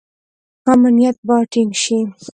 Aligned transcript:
امنیت 0.73 1.17
باید 1.27 1.47
ټینګ 1.53 1.71
شي 1.83 1.97